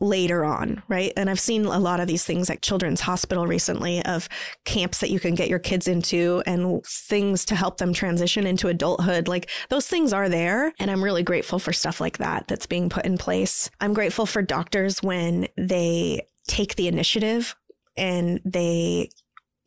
[0.00, 1.12] later on, right?
[1.16, 4.28] And I've seen a lot of these things at Children's Hospital recently of
[4.64, 8.68] camps that you can get your kids into and things to help them transition into
[8.68, 9.26] adulthood.
[9.26, 10.72] Like those things are there.
[10.78, 13.70] And I'm really grateful for stuff like that that's being put in place.
[13.80, 17.56] I'm grateful for doctors when they take the initiative
[17.96, 19.10] and they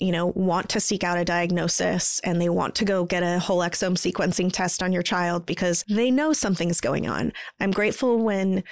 [0.02, 3.38] you know, want to seek out a diagnosis and they want to go get a
[3.38, 7.32] whole exome sequencing test on your child because they know something's going on.
[7.60, 8.64] I'm grateful when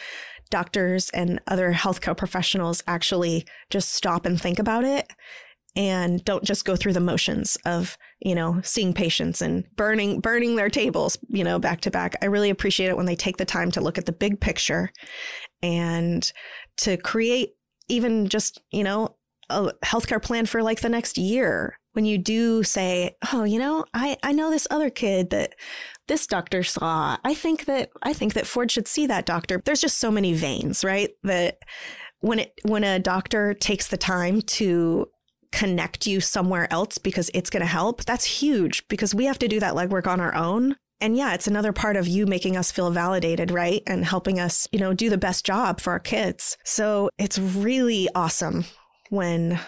[0.49, 5.11] doctors and other healthcare professionals actually just stop and think about it
[5.75, 10.55] and don't just go through the motions of you know seeing patients and burning burning
[10.55, 12.15] their tables you know back to back.
[12.21, 14.91] I really appreciate it when they take the time to look at the big picture
[15.61, 16.29] and
[16.77, 17.51] to create
[17.87, 19.15] even just you know
[19.49, 21.77] a healthcare plan for like the next year.
[21.93, 25.55] When you do say oh you know i i know this other kid that
[26.09, 27.15] this doctor saw.
[27.23, 29.61] I think that I think that Ford should see that doctor.
[29.63, 31.11] There's just so many veins, right?
[31.23, 31.59] That
[32.19, 35.07] when it when a doctor takes the time to
[35.51, 39.47] connect you somewhere else because it's going to help, that's huge because we have to
[39.47, 40.75] do that legwork on our own.
[41.01, 43.81] And yeah, it's another part of you making us feel validated, right?
[43.87, 46.57] And helping us, you know, do the best job for our kids.
[46.65, 48.65] So it's really awesome
[49.09, 49.59] when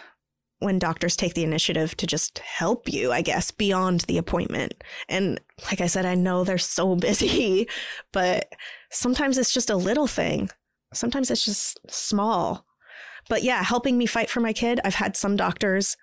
[0.61, 4.75] when doctors take the initiative to just help you, I guess, beyond the appointment.
[5.09, 7.67] And like I said, I know they're so busy,
[8.11, 8.53] but
[8.91, 10.49] sometimes it's just a little thing.
[10.93, 12.63] Sometimes it's just small.
[13.27, 15.97] But yeah, helping me fight for my kid, I've had some doctors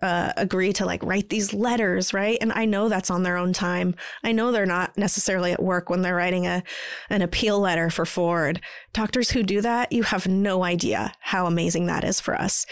[0.00, 2.38] uh, agree to like write these letters, right?
[2.40, 3.96] And I know that's on their own time.
[4.22, 6.62] I know they're not necessarily at work when they're writing a
[7.10, 8.60] an appeal letter for Ford.
[8.92, 12.66] Doctors who do that, you have no idea how amazing that is for us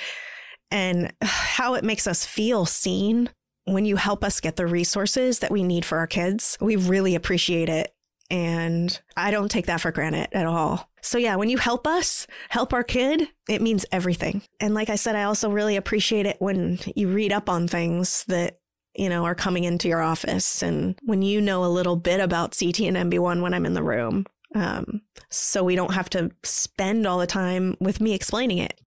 [0.70, 3.30] and how it makes us feel seen
[3.64, 6.56] when you help us get the resources that we need for our kids.
[6.60, 7.94] We really appreciate it.
[8.30, 10.88] And I don't take that for granted at all.
[11.02, 14.42] So, yeah, when you help us help our kid, it means everything.
[14.60, 18.24] And like I said, I also really appreciate it when you read up on things
[18.28, 18.60] that
[18.94, 22.52] you know, are coming into your office and when you know a little bit about
[22.52, 24.26] CTNNB1 when I'm in the room.
[24.54, 28.80] Um, so we don't have to spend all the time with me explaining it.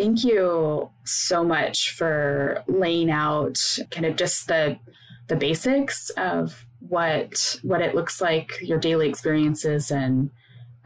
[0.00, 4.78] Thank you so much for laying out kind of just the
[5.26, 10.30] the basics of what what it looks like, your daily experiences and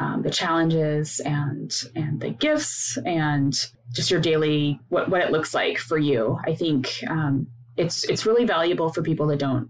[0.01, 3.55] um, the challenges and and the gifts and
[3.93, 6.37] just your daily what what it looks like for you.
[6.45, 7.47] I think um,
[7.77, 9.69] it's it's really valuable for people that don't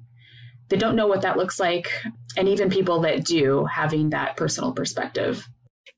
[0.70, 1.90] that don't know what that looks like,
[2.38, 5.46] and even people that do having that personal perspective.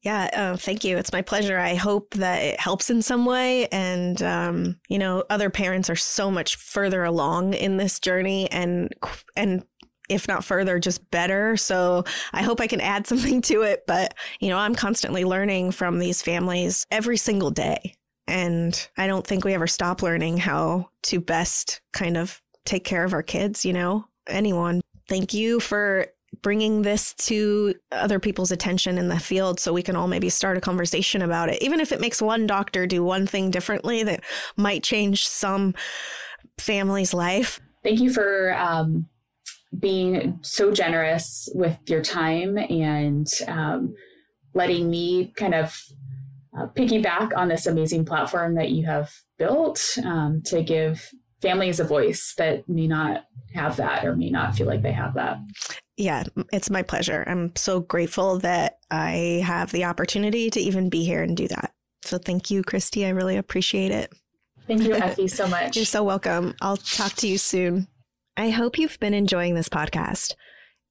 [0.06, 0.96] Yeah, uh, thank you.
[0.98, 1.58] It's my pleasure.
[1.58, 3.66] I hope that it helps in some way.
[3.72, 8.94] And, um, you know, other parents are so much further along in this journey and,
[9.34, 9.64] and,
[10.08, 11.56] if not further, just better.
[11.56, 13.82] So I hope I can add something to it.
[13.88, 17.96] But, you know, I'm constantly learning from these families every single day.
[18.28, 23.02] And I don't think we ever stop learning how to best kind of take care
[23.02, 24.82] of our kids, you know, anyone.
[25.08, 26.06] Thank you for
[26.42, 30.56] bringing this to other people's attention in the field so we can all maybe start
[30.56, 31.62] a conversation about it.
[31.62, 34.24] Even if it makes one doctor do one thing differently that
[34.56, 35.74] might change some
[36.58, 37.60] family's life.
[37.82, 39.06] Thank you for um,
[39.78, 43.94] being so generous with your time and um,
[44.54, 45.78] letting me kind of
[46.58, 51.10] uh, piggyback on this amazing platform that you have built um, to give
[51.40, 53.24] families a voice that may not
[53.54, 55.38] have that or may not feel like they have that.
[55.96, 57.24] Yeah, it's my pleasure.
[57.26, 61.72] I'm so grateful that I have the opportunity to even be here and do that.
[62.02, 63.06] So thank you, Christy.
[63.06, 64.12] I really appreciate it.
[64.66, 65.76] Thank you, Effie, so much.
[65.76, 66.54] You're so welcome.
[66.60, 67.88] I'll talk to you soon.
[68.36, 70.34] I hope you've been enjoying this podcast.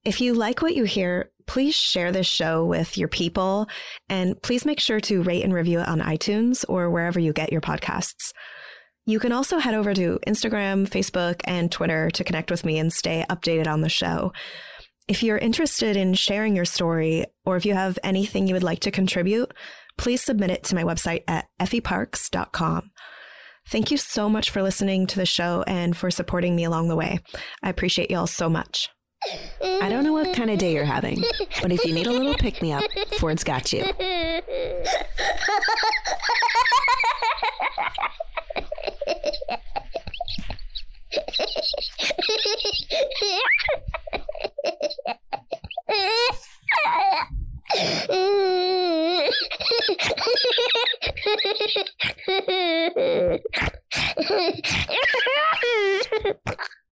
[0.03, 3.67] If you like what you hear, please share this show with your people
[4.09, 7.51] and please make sure to rate and review it on iTunes or wherever you get
[7.51, 8.31] your podcasts.
[9.07, 12.91] You can also head over to Instagram, Facebook, and Twitter to connect with me and
[12.91, 14.33] stay updated on the show.
[15.07, 18.79] If you're interested in sharing your story, or if you have anything you would like
[18.79, 19.53] to contribute,
[19.99, 22.89] please submit it to my website at effieparks.com.
[23.67, 26.95] Thank you so much for listening to the show and for supporting me along the
[26.95, 27.19] way.
[27.61, 28.89] I appreciate y'all so much.
[29.63, 31.23] I don't know what kind of day you're having,
[31.61, 32.83] but if you need a little pick me up,
[33.19, 33.85] Ford's got you.
[39.05, 39.21] Ha ha
[56.15, 56.84] ha ha!